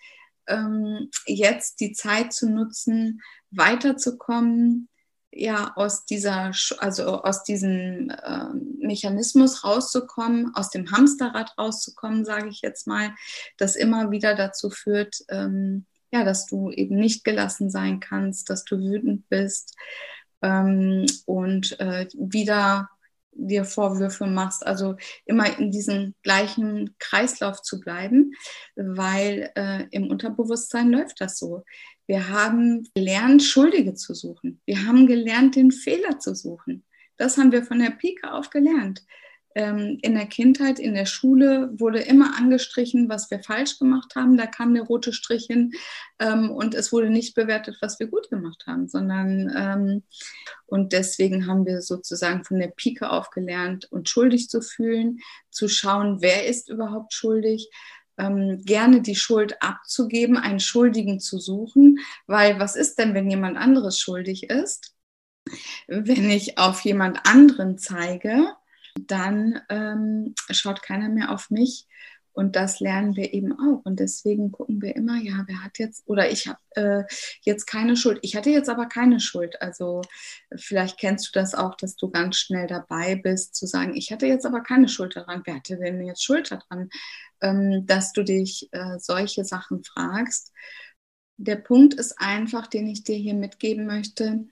ähm, 0.48 1.10
jetzt 1.26 1.80
die 1.80 1.92
Zeit 1.92 2.32
zu 2.32 2.50
nutzen, 2.50 3.22
weiterzukommen, 3.52 4.90
ja, 5.38 5.74
aus 5.76 6.06
dieser, 6.06 6.52
also 6.78 7.22
aus 7.22 7.44
diesem 7.44 8.10
äh, 8.10 8.54
Mechanismus 8.80 9.66
rauszukommen, 9.66 10.56
aus 10.56 10.70
dem 10.70 10.92
Hamsterrad 10.92 11.58
rauszukommen, 11.58 12.24
sage 12.24 12.48
ich 12.48 12.62
jetzt 12.62 12.88
mal, 12.88 13.14
das 13.58 13.76
immer 13.76 14.12
wieder 14.12 14.36
dazu 14.36 14.70
führt, 14.70 15.26
ähm, 15.28 15.86
ja, 16.12 16.24
dass 16.24 16.46
du 16.46 16.72
eben 16.72 16.98
nicht 16.98 17.24
gelassen 17.24 17.70
sein 17.70 18.00
kannst, 18.00 18.50
dass 18.50 18.64
du 18.64 18.78
wütend 18.78 19.28
bist 19.30 19.76
ähm, 20.42 21.06
und 21.26 21.80
äh, 21.80 22.08
wieder 22.14 22.90
dir 23.38 23.66
Vorwürfe 23.66 24.28
machst, 24.28 24.66
also 24.66 24.96
immer 25.26 25.60
in 25.60 25.70
diesem 25.70 26.16
gleichen 26.24 26.96
Kreislauf 27.00 27.62
zu 27.62 27.82
bleiben, 27.82 28.34
weil 28.76 29.52
äh, 29.56 29.84
im 29.92 30.10
Unterbewusstsein 30.10 30.90
läuft 30.90 31.20
das 31.20 31.38
so. 31.38 31.64
Wir 32.08 32.30
haben 32.30 32.88
gelernt, 32.96 33.44
Schuldige 33.44 33.94
zu 33.94 34.14
suchen. 34.14 34.62
Wir 34.66 34.86
haben 34.86 35.06
gelernt, 35.06 35.56
den 35.56 35.72
Fehler 35.72 36.20
zu 36.20 36.34
suchen. 36.34 36.86
Das 37.18 37.38
haben 37.38 37.52
wir 37.52 37.64
von 37.64 37.80
der 37.80 37.92
Pike 37.92 38.32
auf 38.32 38.50
gelernt 38.50 39.04
ähm, 39.56 39.98
in 40.02 40.16
der 40.16 40.26
Kindheit, 40.26 40.80
in 40.80 40.94
der 40.94 41.06
Schule 41.06 41.72
wurde 41.80 42.00
immer 42.00 42.38
angestrichen, 42.38 43.08
was 43.08 43.32
wir 43.32 43.40
falsch 43.40 43.80
gemacht 43.80 44.16
haben. 44.16 44.38
Da 44.38 44.46
kam 44.46 44.74
der 44.74 44.84
rote 44.84 45.14
Strich 45.14 45.46
hin 45.46 45.72
ähm, 46.20 46.52
und 46.52 46.76
es 46.76 46.92
wurde 46.92 47.10
nicht 47.10 47.36
bewertet, 47.36 47.78
was 47.82 48.00
wir 48.00 48.08
gut 48.08 48.30
gemacht 48.30 48.66
haben, 48.68 48.88
sondern 48.90 49.52
ähm, 49.56 50.04
und 50.66 50.92
deswegen 50.92 51.48
haben 51.48 51.66
wir 51.66 51.82
sozusagen 51.82 52.44
von 52.44 52.60
der 52.60 52.68
Pike 52.68 53.10
auf 53.10 53.30
gelernt, 53.30 53.92
uns 53.92 54.10
schuldig 54.10 54.50
zu 54.50 54.62
fühlen, 54.62 55.20
zu 55.50 55.70
schauen, 55.70 56.22
wer 56.22 56.46
ist 56.46 56.70
überhaupt 56.70 57.14
schuldig. 57.14 57.70
Ähm, 58.18 58.62
gerne 58.64 59.02
die 59.02 59.16
Schuld 59.16 59.62
abzugeben, 59.62 60.38
einen 60.38 60.62
Schuldigen 60.62 61.20
zu 61.20 61.38
suchen, 61.38 62.00
weil 62.28 62.60
was 62.60 62.78
ist 62.78 62.98
denn, 62.98 63.14
wenn 63.14 63.30
jemand 63.30 63.58
anderes 63.58 64.00
schuldig 64.00 64.50
ist? 64.50 64.96
Wenn 65.88 66.30
ich 66.30 66.58
auf 66.58 66.82
jemand 66.82 67.20
anderen 67.26 67.78
zeige, 67.78 68.56
dann 69.00 69.62
ähm, 69.70 70.34
schaut 70.52 70.82
keiner 70.84 71.10
mehr 71.10 71.32
auf 71.32 71.50
mich 71.50 71.88
Und 72.36 72.58
das 72.58 72.82
lernen 72.82 73.16
wir 73.16 73.34
eben 73.34 73.54
auch. 73.54 73.82
Und 73.86 74.00
deswegen 74.02 74.52
gucken 74.52 74.82
wir 74.82 74.96
immer, 74.96 75.18
ja, 75.22 75.46
wer 75.48 75.64
hat 75.64 75.80
jetzt, 75.80 76.04
oder 76.06 76.30
ich 76.30 76.48
habe 76.48 76.60
äh, 76.72 77.04
jetzt 77.42 77.66
keine 77.66 77.96
Schuld. 77.96 78.20
Ich 78.24 78.36
hatte 78.36 78.50
jetzt 78.50 78.70
aber 78.70 78.88
keine 78.88 79.22
Schuld. 79.22 79.62
Also 79.62 80.02
vielleicht 80.56 81.00
kennst 81.00 81.28
du 81.28 81.32
das 81.40 81.56
auch, 81.56 81.76
dass 81.76 81.96
du 81.96 82.10
ganz 82.10 82.36
schnell 82.38 82.68
dabei 82.68 83.16
bist, 83.16 83.56
zu 83.56 83.66
sagen, 83.68 83.96
ich 83.96 84.12
hatte 84.12 84.28
jetzt 84.28 84.46
aber 84.46 84.62
keine 84.62 84.90
Schuld 84.90 85.16
daran. 85.16 85.44
Wer 85.46 85.56
hatte 85.56 85.78
denn 85.78 86.06
jetzt 86.06 86.24
Schuld 86.24 86.52
daran? 86.52 86.90
Ähm, 87.42 87.86
dass 87.86 88.12
du 88.12 88.24
dich 88.24 88.68
äh, 88.74 89.00
solche 89.00 89.46
Sachen 89.46 89.84
fragst. 89.86 90.52
Der 91.38 91.56
Punkt 91.58 91.94
ist 91.94 92.20
einfach, 92.20 92.68
den 92.68 92.88
ich 92.88 93.04
dir 93.04 93.18
hier 93.18 93.34
mitgeben 93.34 93.86
möchte 93.86 94.46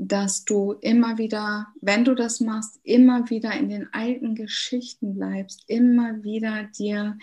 dass 0.00 0.44
du 0.44 0.74
immer 0.80 1.18
wieder, 1.18 1.66
wenn 1.80 2.04
du 2.04 2.14
das 2.14 2.38
machst, 2.40 2.78
immer 2.84 3.28
wieder 3.30 3.52
in 3.52 3.68
den 3.68 3.92
alten 3.92 4.36
Geschichten 4.36 5.16
bleibst, 5.16 5.64
immer 5.66 6.22
wieder 6.22 6.68
dir 6.78 7.18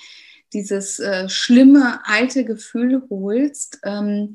dieses 0.52 1.00
äh, 1.00 1.30
schlimme 1.30 2.06
alte 2.06 2.44
Gefühl 2.44 3.02
holst 3.10 3.80
ähm, 3.84 4.34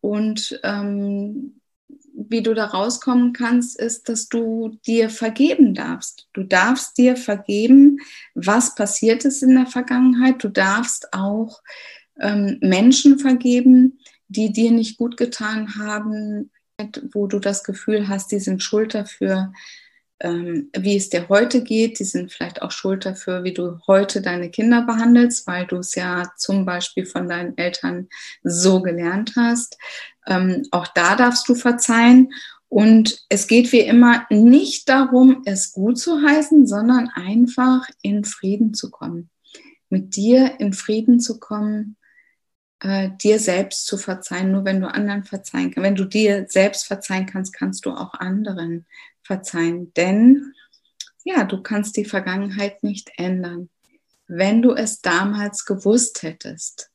und 0.00 0.60
ähm, 0.64 1.60
wie 2.12 2.42
du 2.42 2.52
da 2.52 2.66
rauskommen 2.66 3.32
kannst, 3.32 3.78
ist, 3.78 4.08
dass 4.08 4.28
du 4.28 4.76
dir 4.84 5.08
vergeben 5.08 5.72
darfst. 5.72 6.28
Du 6.32 6.42
darfst 6.42 6.98
dir 6.98 7.16
vergeben, 7.16 7.98
was 8.34 8.74
passiert 8.74 9.24
ist 9.24 9.44
in 9.44 9.54
der 9.54 9.66
Vergangenheit. 9.66 10.42
Du 10.42 10.48
darfst 10.48 11.12
auch 11.12 11.62
ähm, 12.18 12.58
Menschen 12.60 13.20
vergeben, 13.20 14.00
die 14.26 14.52
dir 14.52 14.72
nicht 14.72 14.98
gut 14.98 15.16
getan 15.16 15.76
haben, 15.76 16.50
wo 17.12 17.26
du 17.26 17.38
das 17.38 17.64
Gefühl 17.64 18.08
hast, 18.08 18.32
die 18.32 18.38
sind 18.38 18.62
schuld 18.62 18.94
dafür, 18.94 19.52
ähm, 20.20 20.70
wie 20.76 20.96
es 20.96 21.10
dir 21.10 21.28
heute 21.28 21.62
geht. 21.62 21.98
Die 21.98 22.04
sind 22.04 22.32
vielleicht 22.32 22.62
auch 22.62 22.70
schuld 22.70 23.04
dafür, 23.04 23.44
wie 23.44 23.52
du 23.52 23.78
heute 23.86 24.20
deine 24.20 24.50
Kinder 24.50 24.82
behandelst, 24.82 25.46
weil 25.46 25.66
du 25.66 25.76
es 25.76 25.94
ja 25.94 26.30
zum 26.36 26.64
Beispiel 26.64 27.06
von 27.06 27.28
deinen 27.28 27.56
Eltern 27.56 28.08
so 28.42 28.82
gelernt 28.82 29.32
hast. 29.36 29.78
Ähm, 30.26 30.66
auch 30.70 30.88
da 30.88 31.16
darfst 31.16 31.48
du 31.48 31.54
verzeihen. 31.54 32.32
Und 32.68 33.24
es 33.30 33.46
geht 33.46 33.72
wie 33.72 33.80
immer 33.80 34.26
nicht 34.28 34.88
darum, 34.88 35.42
es 35.46 35.72
gut 35.72 35.98
zu 35.98 36.20
heißen, 36.22 36.66
sondern 36.66 37.08
einfach 37.08 37.88
in 38.02 38.24
Frieden 38.24 38.74
zu 38.74 38.90
kommen. 38.90 39.30
Mit 39.88 40.16
dir 40.16 40.60
in 40.60 40.74
Frieden 40.74 41.18
zu 41.18 41.40
kommen, 41.40 41.96
äh, 42.80 43.10
dir 43.20 43.38
selbst 43.38 43.86
zu 43.86 43.98
verzeihen. 43.98 44.52
Nur 44.52 44.64
wenn 44.64 44.80
du 44.80 44.92
anderen 44.92 45.24
verzeihen 45.24 45.72
kannst, 45.72 45.84
wenn 45.84 45.96
du 45.96 46.04
dir 46.04 46.46
selbst 46.48 46.86
verzeihen 46.86 47.26
kannst, 47.26 47.52
kannst 47.52 47.86
du 47.86 47.90
auch 47.90 48.14
anderen 48.14 48.86
verzeihen. 49.22 49.92
Denn 49.94 50.54
ja, 51.24 51.44
du 51.44 51.62
kannst 51.62 51.96
die 51.96 52.04
Vergangenheit 52.04 52.82
nicht 52.82 53.10
ändern. 53.16 53.68
Wenn 54.26 54.62
du 54.62 54.72
es 54.72 55.00
damals 55.00 55.64
gewusst 55.64 56.22
hättest, 56.22 56.90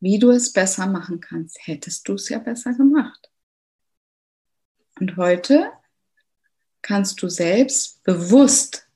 wie 0.00 0.18
du 0.18 0.30
es 0.30 0.52
besser 0.52 0.86
machen 0.86 1.20
kannst, 1.20 1.58
hättest 1.66 2.08
du 2.08 2.14
es 2.14 2.28
ja 2.28 2.38
besser 2.38 2.72
gemacht. 2.72 3.30
Und 4.98 5.16
heute 5.16 5.70
kannst 6.82 7.22
du 7.22 7.28
selbst 7.28 8.02
bewusst, 8.04 8.88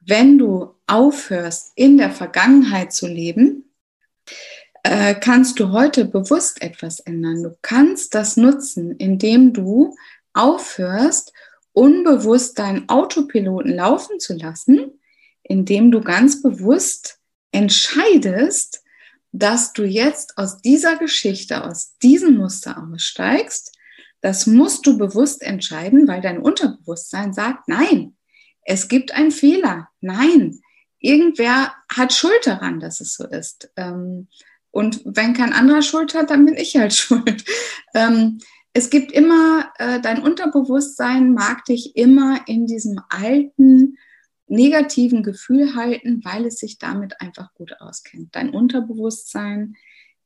wenn 0.00 0.38
du 0.38 0.74
aufhörst, 0.86 1.72
in 1.74 1.98
der 1.98 2.10
Vergangenheit 2.10 2.92
zu 2.92 3.06
leben, 3.06 3.65
äh, 4.86 5.14
kannst 5.14 5.58
du 5.58 5.70
heute 5.72 6.04
bewusst 6.04 6.62
etwas 6.62 7.00
ändern. 7.00 7.42
Du 7.42 7.56
kannst 7.62 8.14
das 8.14 8.36
nutzen, 8.36 8.92
indem 8.92 9.52
du 9.52 9.96
aufhörst, 10.32 11.32
unbewusst 11.72 12.58
deinen 12.58 12.88
Autopiloten 12.88 13.74
laufen 13.74 14.20
zu 14.20 14.34
lassen, 14.34 15.00
indem 15.42 15.90
du 15.90 16.00
ganz 16.00 16.40
bewusst 16.40 17.18
entscheidest, 17.52 18.82
dass 19.32 19.72
du 19.72 19.84
jetzt 19.84 20.38
aus 20.38 20.62
dieser 20.62 20.96
Geschichte, 20.96 21.64
aus 21.64 21.98
diesem 21.98 22.36
Muster 22.36 22.82
aussteigst. 22.82 23.76
Das 24.20 24.46
musst 24.46 24.86
du 24.86 24.96
bewusst 24.96 25.42
entscheiden, 25.42 26.08
weil 26.08 26.20
dein 26.20 26.38
Unterbewusstsein 26.38 27.32
sagt, 27.34 27.68
nein, 27.68 28.16
es 28.62 28.88
gibt 28.88 29.12
einen 29.12 29.30
Fehler. 29.30 29.88
Nein, 30.00 30.60
irgendwer 30.98 31.74
hat 31.92 32.12
Schuld 32.12 32.46
daran, 32.46 32.80
dass 32.80 33.00
es 33.00 33.14
so 33.14 33.26
ist. 33.26 33.70
Ähm, 33.76 34.28
und 34.76 35.00
wenn 35.06 35.32
kein 35.32 35.54
anderer 35.54 35.80
Schuld 35.80 36.14
hat, 36.14 36.28
dann 36.28 36.44
bin 36.44 36.54
ich 36.54 36.76
halt 36.76 36.92
schuld. 36.94 37.44
Ähm, 37.94 38.38
es 38.74 38.90
gibt 38.90 39.10
immer, 39.10 39.72
äh, 39.78 40.02
dein 40.02 40.22
Unterbewusstsein 40.22 41.32
mag 41.32 41.64
dich 41.64 41.96
immer 41.96 42.40
in 42.46 42.66
diesem 42.66 43.00
alten, 43.08 43.96
negativen 44.48 45.22
Gefühl 45.22 45.74
halten, 45.74 46.22
weil 46.24 46.44
es 46.44 46.58
sich 46.58 46.78
damit 46.78 47.22
einfach 47.22 47.54
gut 47.54 47.72
auskennt. 47.80 48.36
Dein 48.36 48.50
Unterbewusstsein 48.50 49.76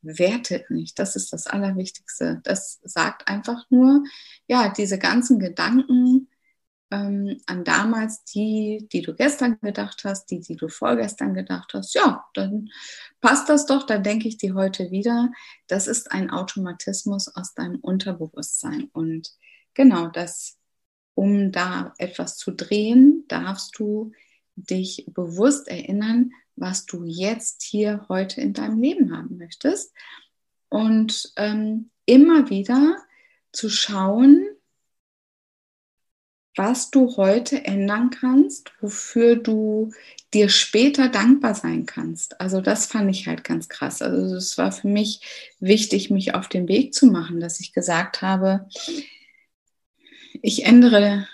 wertet 0.03 0.69
nicht. 0.69 0.99
Das 0.99 1.15
ist 1.15 1.33
das 1.33 1.47
Allerwichtigste. 1.47 2.41
Das 2.43 2.81
sagt 2.83 3.29
einfach 3.29 3.71
nur, 3.71 4.03
ja, 4.49 4.69
diese 4.69 4.99
ganzen 4.99 5.39
Gedanken, 5.39 6.29
ähm, 6.91 7.41
an 7.47 7.65
damals 7.65 8.25
die, 8.25 8.89
die 8.93 9.03
du 9.03 9.15
gestern 9.15 9.59
gedacht 9.61 10.03
hast, 10.05 10.27
die, 10.31 10.41
die 10.41 10.57
du 10.57 10.69
vorgestern 10.69 11.35
gedacht 11.35 11.73
hast, 11.75 11.95
ja, 11.95 12.25
dann 12.35 12.71
passt 13.21 13.49
das 13.49 13.67
doch, 13.67 13.87
dann 13.87 14.03
denke 14.03 14.29
ich 14.29 14.39
die 14.39 14.53
heute 14.53 14.91
wieder. 14.91 15.31
Das 15.69 15.87
ist 15.87 16.11
ein 16.11 16.31
Automatismus 16.31 17.29
aus 17.29 17.55
deinem 17.55 17.79
Unterbewusstsein. 17.81 18.91
Und 18.93 19.31
genau 19.75 20.09
das, 20.09 20.59
um 21.15 21.53
da 21.53 21.95
etwas 21.99 22.37
zu 22.37 22.51
drehen, 22.51 23.25
darfst 23.29 23.79
du 23.79 24.13
dich 24.57 25.07
bewusst 25.09 25.69
erinnern, 25.69 26.33
was 26.57 26.87
du 26.87 27.05
jetzt 27.05 27.63
hier 27.63 28.07
heute 28.09 28.41
in 28.41 28.53
deinem 28.53 28.81
Leben 28.81 29.17
haben 29.17 29.39
möchtest. 29.39 29.95
Und 30.69 31.33
ähm, 31.37 31.91
immer 32.05 32.51
wieder 32.51 32.97
zu 33.53 33.69
schauen, 33.69 34.47
was 36.61 36.91
du 36.91 37.17
heute 37.17 37.65
ändern 37.65 38.11
kannst, 38.11 38.71
wofür 38.83 39.37
du 39.37 39.93
dir 40.35 40.51
später 40.51 41.09
dankbar 41.09 41.55
sein 41.55 41.87
kannst. 41.87 42.39
Also 42.39 42.61
das 42.61 42.85
fand 42.85 43.11
ich 43.11 43.27
halt 43.27 43.45
ganz 43.45 43.71
krass. 43.71 44.03
Also 44.03 44.37
es 44.37 44.59
war 44.59 44.71
für 44.71 44.87
mich 44.87 45.23
wichtig, 45.59 46.11
mich 46.11 46.35
auf 46.35 46.49
den 46.49 46.69
Weg 46.69 46.93
zu 46.93 47.07
machen, 47.07 47.41
dass 47.41 47.61
ich 47.61 47.73
gesagt 47.73 48.21
habe, 48.21 48.69
ich 50.43 50.67
ändere 50.67 51.27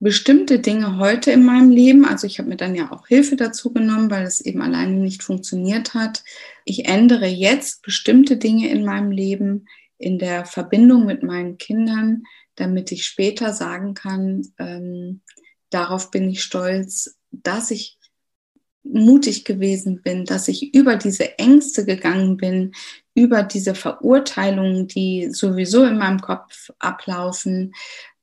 bestimmte 0.00 0.58
Dinge 0.58 0.98
heute 0.98 1.30
in 1.30 1.44
meinem 1.44 1.70
Leben. 1.70 2.04
Also 2.04 2.26
ich 2.26 2.40
habe 2.40 2.48
mir 2.48 2.56
dann 2.56 2.74
ja 2.74 2.90
auch 2.90 3.06
Hilfe 3.06 3.36
dazu 3.36 3.72
genommen, 3.72 4.10
weil 4.10 4.24
es 4.24 4.40
eben 4.40 4.60
alleine 4.60 4.96
nicht 4.96 5.22
funktioniert 5.22 5.94
hat. 5.94 6.24
Ich 6.64 6.86
ändere 6.86 7.28
jetzt 7.28 7.82
bestimmte 7.82 8.38
Dinge 8.38 8.70
in 8.70 8.84
meinem 8.84 9.12
Leben 9.12 9.68
in 9.98 10.18
der 10.18 10.44
Verbindung 10.46 11.06
mit 11.06 11.22
meinen 11.22 11.58
Kindern, 11.58 12.24
damit 12.56 12.92
ich 12.92 13.04
später 13.04 13.52
sagen 13.52 13.94
kann, 13.94 14.52
ähm, 14.58 15.22
darauf 15.70 16.10
bin 16.10 16.28
ich 16.30 16.42
stolz, 16.42 17.16
dass 17.30 17.70
ich 17.70 17.98
mutig 18.84 19.44
gewesen 19.44 20.02
bin, 20.02 20.24
dass 20.24 20.46
ich 20.48 20.74
über 20.74 20.96
diese 20.96 21.38
Ängste 21.38 21.84
gegangen 21.84 22.36
bin, 22.36 22.72
über 23.14 23.42
diese 23.42 23.74
Verurteilungen, 23.74 24.86
die 24.86 25.30
sowieso 25.32 25.84
in 25.84 25.98
meinem 25.98 26.20
Kopf 26.20 26.70
ablaufen, 26.78 27.74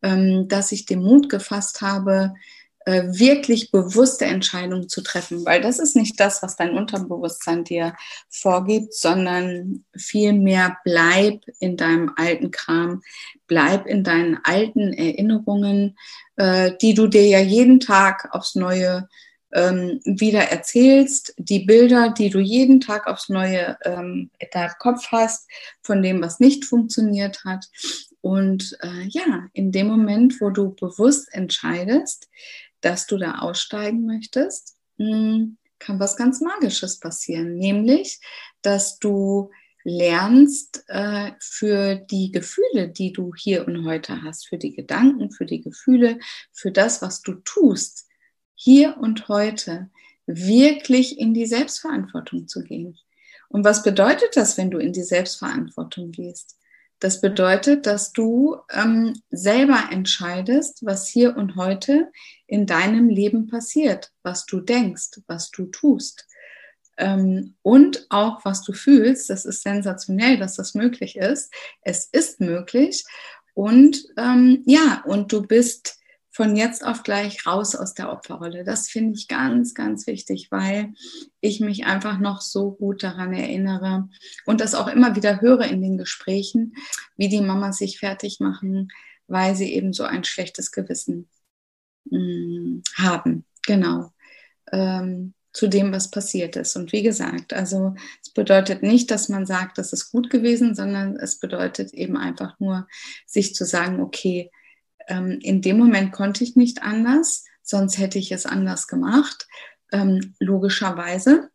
ähm, 0.03 0.47
dass 0.47 0.71
ich 0.71 0.85
den 0.85 1.01
Mut 1.01 1.29
gefasst 1.29 1.81
habe, 1.81 2.33
äh, 2.85 3.03
wirklich 3.07 3.71
bewusste 3.71 4.25
Entscheidungen 4.25 4.89
zu 4.89 5.01
treffen, 5.01 5.45
weil 5.45 5.61
das 5.61 5.79
ist 5.79 5.95
nicht 5.95 6.19
das, 6.19 6.41
was 6.41 6.55
dein 6.55 6.75
Unterbewusstsein 6.75 7.63
dir 7.63 7.95
vorgibt, 8.29 8.93
sondern 8.93 9.85
vielmehr 9.95 10.77
bleib 10.83 11.43
in 11.59 11.77
deinem 11.77 12.11
alten 12.15 12.51
Kram, 12.51 13.01
bleib 13.47 13.85
in 13.85 14.03
deinen 14.03 14.39
alten 14.43 14.93
Erinnerungen, 14.93 15.97
äh, 16.38 16.71
die 16.81 16.93
du 16.93 17.07
dir 17.07 17.27
ja 17.27 17.39
jeden 17.39 17.79
Tag 17.79 18.29
aufs 18.31 18.55
Neue 18.55 19.07
ähm, 19.53 20.00
wieder 20.05 20.43
erzählst, 20.43 21.33
die 21.38 21.59
Bilder, 21.59 22.09
die 22.09 22.29
du 22.29 22.39
jeden 22.39 22.79
Tag 22.79 23.07
aufs 23.07 23.29
Neue 23.29 23.77
ähm, 23.83 24.31
in 24.39 24.47
deinem 24.51 24.73
Kopf 24.79 25.07
hast, 25.11 25.47
von 25.81 26.01
dem, 26.01 26.21
was 26.21 26.39
nicht 26.39 26.65
funktioniert 26.65 27.43
hat. 27.45 27.65
Und 28.21 28.77
äh, 28.81 29.07
ja, 29.09 29.47
in 29.53 29.71
dem 29.71 29.88
Moment, 29.88 30.39
wo 30.41 30.51
du 30.51 30.73
bewusst 30.75 31.33
entscheidest, 31.33 32.29
dass 32.81 33.07
du 33.07 33.17
da 33.17 33.39
aussteigen 33.39 34.05
möchtest, 34.05 34.77
hm, 34.97 35.57
kann 35.79 36.00
was 36.00 36.15
ganz 36.15 36.41
Magisches 36.41 37.00
passieren, 37.00 37.55
nämlich, 37.55 38.19
dass 38.61 39.00
du 39.00 39.51
lernst 39.83 40.83
äh, 40.88 41.31
für 41.39 41.95
die 41.95 42.31
Gefühle, 42.31 42.89
die 42.89 43.11
du 43.11 43.33
hier 43.35 43.67
und 43.67 43.85
heute 43.85 44.21
hast, 44.21 44.47
für 44.47 44.57
die 44.57 44.75
Gedanken, 44.75 45.31
für 45.31 45.45
die 45.45 45.61
Gefühle, 45.61 46.19
für 46.51 46.71
das, 46.71 47.01
was 47.01 47.21
du 47.21 47.35
tust, 47.35 48.07
hier 48.53 48.97
und 48.97 49.27
heute 49.27 49.89
wirklich 50.27 51.17
in 51.17 51.33
die 51.33 51.47
Selbstverantwortung 51.47 52.47
zu 52.47 52.63
gehen. 52.63 52.97
Und 53.50 53.65
was 53.65 53.83
bedeutet 53.83 54.35
das, 54.35 54.57
wenn 54.57 54.71
du 54.71 54.77
in 54.77 54.93
die 54.93 55.03
Selbstverantwortung 55.03 56.11
gehst? 56.11 56.57
Das 57.01 57.20
bedeutet, 57.20 57.88
dass 57.88 58.13
du 58.13 58.58
ähm, 58.72 59.20
selber 59.31 59.89
entscheidest, 59.91 60.86
was 60.86 61.08
hier 61.08 61.36
und 61.36 61.55
heute 61.55 62.12
in 62.46 62.67
deinem 62.67 63.10
Leben 63.10 63.48
passiert, 63.48 64.12
was 64.22 64.46
du 64.46 64.60
denkst, 64.60 65.20
was 65.25 65.50
du 65.50 65.65
tust. 65.65 66.27
Ähm, 66.98 67.55
und 67.63 68.05
auch, 68.12 68.46
was 68.46 68.62
du 68.62 68.72
fühlst, 68.72 69.31
das 69.31 69.46
ist 69.46 69.63
sensationell, 69.63 70.38
dass 70.38 70.55
das 70.55 70.75
möglich 70.75 71.15
ist. 71.17 71.51
Es 71.81 72.05
ist 72.05 72.39
möglich. 72.39 73.03
Und 73.55 74.05
ähm, 74.15 74.62
ja, 74.67 75.03
und 75.03 75.34
du 75.34 75.41
bist 75.41 75.98
von 76.41 76.55
jetzt 76.55 76.83
auf 76.83 77.03
gleich 77.03 77.45
raus 77.45 77.75
aus 77.75 77.93
der 77.93 78.12
Opferrolle. 78.12 78.63
Das 78.63 78.89
finde 78.89 79.13
ich 79.13 79.27
ganz, 79.27 79.75
ganz 79.75 80.07
wichtig, 80.07 80.48
weil 80.50 80.91
ich 81.39 81.60
mich 81.60 81.86
einfach 81.86 82.17
noch 82.17 82.41
so 82.41 82.71
gut 82.71 83.03
daran 83.03 83.31
erinnere 83.31 84.10
und 84.48 84.60
das 84.60 84.74
auch 84.74 84.88
immer 84.88 85.15
wieder 85.15 85.39
höre 85.39 85.65
in 85.65 85.83
den 85.83 86.00
Gesprächen, 86.00 86.74
wie 87.15 87.29
die 87.29 87.41
Mamas 87.41 87.77
sich 87.77 88.00
fertig 88.00 88.39
machen, 88.39 88.88
weil 89.27 89.55
sie 89.55 89.71
eben 89.71 89.93
so 89.93 90.03
ein 90.03 90.24
schlechtes 90.24 90.71
Gewissen 90.71 91.29
mh, 92.05 92.17
mm, 92.17 92.83
haben. 92.95 93.45
Genau. 93.67 94.12
Ähm, 94.71 95.36
zu 95.53 95.67
dem, 95.67 95.91
was 95.91 96.10
passiert 96.10 96.55
ist. 96.55 96.75
Und 96.75 96.91
wie 96.91 97.03
gesagt, 97.03 97.53
also 97.53 97.93
es 98.24 98.33
bedeutet 98.33 98.81
nicht, 98.81 99.12
dass 99.12 99.29
man 99.29 99.45
sagt, 99.45 99.77
das 99.77 99.93
ist 99.93 100.10
gut 100.10 100.31
gewesen, 100.31 100.74
sondern 100.74 101.17
es 101.17 101.38
bedeutet 101.38 101.93
eben 101.93 102.17
einfach 102.17 102.60
nur, 102.60 102.88
sich 103.27 103.53
zu 103.53 103.63
sagen, 103.63 104.01
okay, 104.01 104.50
ähm, 105.12 105.39
in 105.41 105.62
dem 105.62 105.77
Moment 105.77 106.13
konnte 106.13 106.44
ich 106.44 106.56
nicht 106.56 106.82
anders, 106.84 107.44
sonst 107.62 107.98
hätte 107.98 108.18
ich 108.18 108.32
es 108.32 108.46
anders 108.46 108.88
gemacht, 108.88 109.46
ähm, 109.91 110.36
logischerweise. 110.39 111.50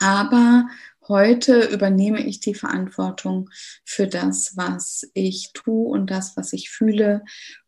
Aber 0.00 0.68
heute 1.06 1.60
übernehme 1.60 2.26
ich 2.26 2.40
die 2.40 2.54
Verantwortung 2.54 3.50
für 3.84 4.08
das, 4.08 4.56
was 4.56 5.08
ich 5.14 5.52
tue 5.54 5.88
und 5.88 6.10
das, 6.10 6.36
was 6.36 6.52
ich 6.52 6.70
fühle 6.70 7.24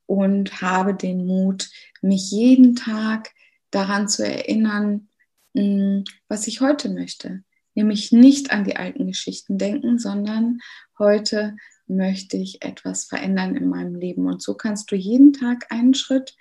und 0.07 0.61
habe 0.61 0.95
den 0.95 1.25
Mut, 1.27 1.71
mich 2.03 2.31
jeden 2.33 2.75
Tag 2.75 3.31
daran 3.71 4.09
zu 4.09 4.27
erinnern, 4.27 5.09
hm, 5.55 6.05
was 6.27 6.49
ich 6.49 6.61
heute 6.61 6.89
möchte. 6.89 7.45
Nämlich 7.75 8.11
nicht 8.11 8.51
an 8.51 8.65
die 8.65 8.75
alten 8.75 9.07
Geschichten 9.07 9.59
denken, 9.59 10.01
sondern 10.01 10.59
heute 10.99 11.57
möchte 11.89 12.37
ich 12.37 12.63
etwas 12.63 13.05
verändern 13.05 13.57
in 13.57 13.69
meinem 13.69 13.95
Leben. 13.95 14.27
Und 14.27 14.43
so 14.43 14.55
kannst 14.55 14.91
du 14.91 14.97
jeden 14.97 15.33
Tag 15.33 15.67
einen 15.71 15.95
Schritt 15.95 16.37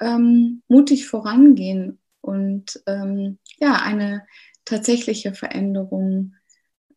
ähm, 0.00 0.62
mutig 0.68 1.06
vorangehen 1.06 1.98
und 2.20 2.82
ähm, 2.86 3.38
ja, 3.58 3.82
eine 3.82 4.26
tatsächliche 4.64 5.34
Veränderung 5.34 6.34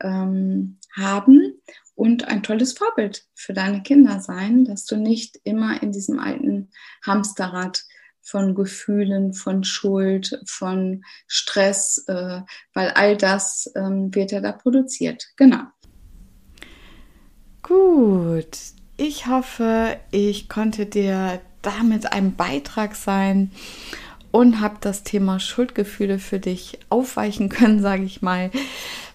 ähm, 0.01 0.79
haben 0.95 1.53
und 1.95 2.27
ein 2.27 2.43
tolles 2.43 2.73
Vorbild 2.73 3.25
für 3.35 3.53
deine 3.53 3.83
Kinder 3.83 4.19
sein, 4.19 4.65
dass 4.65 4.85
du 4.85 4.95
nicht 4.95 5.39
immer 5.43 5.81
in 5.81 5.91
diesem 5.91 6.19
alten 6.19 6.69
Hamsterrad 7.05 7.83
von 8.21 8.55
Gefühlen, 8.55 9.33
von 9.33 9.63
Schuld, 9.63 10.41
von 10.45 11.03
Stress, 11.27 12.05
äh, 12.07 12.41
weil 12.73 12.89
all 12.91 13.17
das 13.17 13.71
ähm, 13.75 14.15
wird 14.15 14.31
ja 14.31 14.39
da 14.39 14.53
produziert. 14.53 15.27
Genau. 15.35 15.63
Gut, 17.63 18.57
ich 18.97 19.27
hoffe, 19.27 19.97
ich 20.11 20.49
konnte 20.49 20.85
dir 20.85 21.39
damit 21.61 22.11
ein 22.11 22.35
Beitrag 22.35 22.93
sein 22.93 23.51
und 24.31 24.59
habe 24.59 24.75
das 24.81 25.03
Thema 25.03 25.39
Schuldgefühle 25.39 26.19
für 26.19 26.39
dich 26.39 26.77
aufweichen 26.89 27.47
können, 27.47 27.81
sage 27.81 28.03
ich 28.03 28.21
mal, 28.21 28.51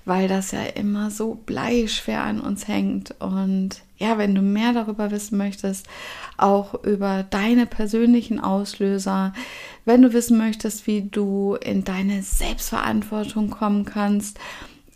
weil 0.07 0.29
das 0.29 0.53
ja 0.53 0.63
immer 0.63 1.11
so 1.11 1.35
bleischwer 1.35 2.23
an 2.23 2.41
uns 2.41 2.67
hängt. 2.67 3.15
Und 3.21 3.83
ja, 3.99 4.17
wenn 4.17 4.35
du 4.35 4.41
mehr 4.41 4.73
darüber 4.73 5.11
wissen 5.11 5.37
möchtest, 5.37 5.87
auch 6.39 6.83
über 6.85 7.25
deine 7.25 7.67
persönlichen 7.67 8.41
Auslöser, 8.41 9.35
wenn 9.85 10.01
du 10.01 10.15
wissen 10.15 10.39
möchtest, 10.39 10.87
wie 10.87 11.03
du 11.03 11.57
in 11.57 11.85
deine 11.85 12.23
Selbstverantwortung 12.23 13.51
kommen 13.51 13.85
kannst, 13.85 14.39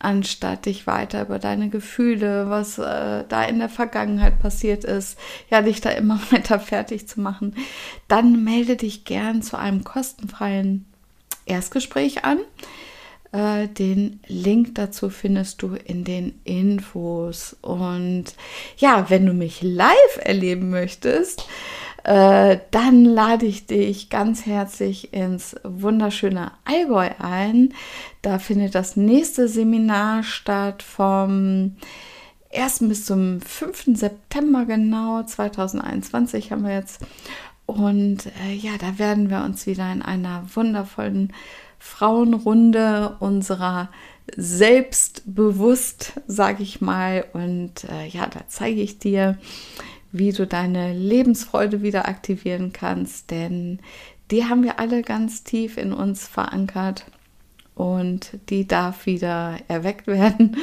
anstatt 0.03 0.67
dich 0.67 0.87
weiter 0.87 1.23
über 1.23 1.39
deine 1.39 1.69
Gefühle, 1.69 2.51
was 2.51 2.79
äh, 2.79 3.25
da 3.29 3.45
in 3.45 3.59
der 3.59 3.69
Vergangenheit 3.69 4.41
passiert 4.41 4.85
ist, 4.85 5.19
ja, 5.51 5.63
dich 5.63 5.81
da 5.81 5.91
immer 5.91 6.21
weiter 6.31 6.61
fertig 6.61 7.09
zu 7.09 7.21
machen, 7.21 7.55
dann 8.09 8.45
melde 8.45 8.77
dich 8.77 9.05
gern 9.05 9.43
zu 9.43 9.59
einem 9.59 9.85
kostenfreien 9.85 10.87
Erstgespräch 11.47 12.25
an. 12.25 12.39
Äh, 13.33 13.69
den 13.69 14.21
Link 14.27 14.75
dazu 14.75 15.09
findest 15.09 15.63
du 15.63 15.75
in 15.75 16.05
den 16.05 16.39
Infos. 16.45 17.57
Und 17.63 18.27
ja, 18.77 19.09
wenn 19.09 19.25
du 19.27 19.33
mich 19.33 19.63
live 19.63 20.19
erleben 20.21 20.71
möchtest, 20.71 21.47
äh, 22.05 22.59
dann 22.71 23.05
lade 23.05 23.47
ich 23.47 23.67
dich 23.67 24.11
ganz 24.11 24.47
herzlich 24.47 25.13
ins 25.13 25.57
wunderschöne 25.63 26.53
Allgäu 26.65 27.11
ein. 27.19 27.75
Da 28.23 28.39
findet 28.39 28.75
das 28.75 28.97
nächste 28.97 29.49
Seminar 29.49 30.23
statt 30.23 30.83
vom 30.83 31.77
1. 32.53 32.81
bis 32.81 33.07
zum 33.07 33.41
5. 33.41 33.97
September 33.97 34.65
genau 34.67 35.23
2021 35.23 36.51
haben 36.51 36.65
wir 36.65 36.75
jetzt. 36.75 37.01
Und 37.67 38.27
äh, 38.27 38.55
ja, 38.55 38.73
da 38.79 38.99
werden 38.99 39.31
wir 39.31 39.43
uns 39.45 39.67
wieder 39.67 39.91
in 39.93 40.03
einer 40.03 40.45
wundervollen 40.55 41.33
Frauenrunde 41.79 43.17
unserer 43.21 43.89
selbstbewusst, 44.37 46.21
sage 46.27 46.63
ich 46.63 46.81
mal. 46.81 47.25
Und 47.33 47.85
äh, 47.85 48.07
ja, 48.09 48.27
da 48.27 48.41
zeige 48.49 48.81
ich 48.81 48.99
dir, 48.99 49.39
wie 50.13 50.33
du 50.33 50.47
deine 50.47 50.93
Lebensfreude 50.93 51.83
wieder 51.83 52.07
aktivieren 52.07 52.73
kannst, 52.73 53.31
denn 53.31 53.81
die 54.31 54.45
haben 54.45 54.63
wir 54.63 54.79
alle 54.79 55.03
ganz 55.03 55.43
tief 55.43 55.77
in 55.77 55.93
uns 55.93 56.29
verankert 56.29 57.05
und 57.75 58.39
die 58.51 58.67
darf 58.69 59.07
wieder 59.07 59.57
erweckt 59.69 60.07
werden. 60.07 60.57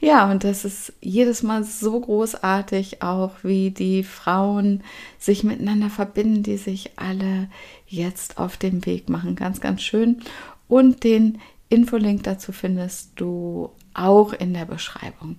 Ja, 0.00 0.30
und 0.30 0.44
das 0.44 0.64
ist 0.64 0.92
jedes 1.00 1.42
Mal 1.42 1.64
so 1.64 1.98
großartig, 1.98 3.02
auch 3.02 3.32
wie 3.42 3.70
die 3.70 4.02
Frauen 4.02 4.82
sich 5.18 5.44
miteinander 5.44 5.88
verbinden, 5.88 6.42
die 6.42 6.58
sich 6.58 6.92
alle 6.96 7.48
jetzt 7.86 8.38
auf 8.38 8.56
den 8.56 8.84
Weg 8.86 9.08
machen. 9.08 9.34
Ganz, 9.34 9.60
ganz 9.60 9.82
schön. 9.82 10.20
Und 10.68 11.04
den 11.04 11.38
Infolink 11.68 12.22
dazu 12.24 12.52
findest 12.52 13.12
du 13.16 13.70
auch 13.94 14.32
in 14.32 14.54
der 14.54 14.64
Beschreibung. 14.64 15.36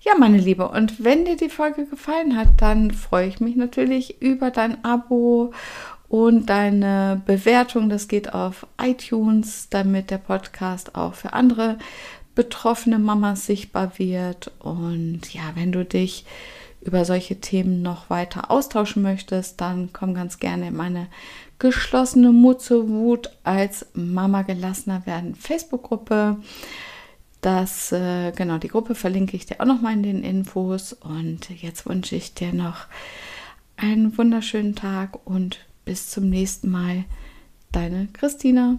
Ja, 0.00 0.12
meine 0.18 0.38
Liebe, 0.38 0.68
und 0.68 1.04
wenn 1.04 1.24
dir 1.24 1.36
die 1.36 1.48
Folge 1.48 1.86
gefallen 1.86 2.36
hat, 2.36 2.48
dann 2.58 2.90
freue 2.90 3.28
ich 3.28 3.40
mich 3.40 3.56
natürlich 3.56 4.20
über 4.22 4.50
dein 4.50 4.84
Abo 4.84 5.52
und 6.08 6.46
deine 6.46 7.22
Bewertung. 7.24 7.88
Das 7.88 8.08
geht 8.08 8.34
auf 8.34 8.66
iTunes, 8.82 9.68
damit 9.70 10.10
der 10.10 10.18
Podcast 10.18 10.94
auch 10.94 11.14
für 11.14 11.32
andere 11.32 11.78
betroffene 12.34 12.98
Mamas 12.98 13.46
sichtbar 13.46 13.98
wird. 13.98 14.50
Und 14.58 15.32
ja, 15.32 15.42
wenn 15.54 15.72
du 15.72 15.84
dich 15.84 16.24
über 16.80 17.04
solche 17.04 17.40
Themen 17.40 17.82
noch 17.82 18.10
weiter 18.10 18.50
austauschen 18.50 19.02
möchtest, 19.02 19.60
dann 19.60 19.90
komm 19.92 20.14
ganz 20.14 20.38
gerne 20.38 20.68
in 20.68 20.76
meine 20.76 21.08
geschlossene 21.58 22.32
Mutze 22.32 22.88
Wut 22.88 23.30
als 23.44 23.86
Mama 23.92 24.42
gelassener 24.42 25.04
werden 25.06 25.34
Facebook-Gruppe. 25.34 26.38
Das, 27.40 27.90
äh, 27.92 28.32
genau, 28.32 28.58
die 28.58 28.68
Gruppe 28.68 28.94
verlinke 28.94 29.36
ich 29.36 29.46
dir 29.46 29.60
auch 29.60 29.66
nochmal 29.66 29.94
in 29.94 30.02
den 30.02 30.22
Infos. 30.22 30.92
Und 30.92 31.48
jetzt 31.62 31.86
wünsche 31.86 32.16
ich 32.16 32.34
dir 32.34 32.52
noch 32.52 32.86
einen 33.76 34.16
wunderschönen 34.18 34.74
Tag 34.74 35.26
und 35.26 35.66
bis 35.84 36.10
zum 36.10 36.28
nächsten 36.28 36.70
Mal. 36.70 37.04
Deine 37.72 38.08
Christina. 38.12 38.78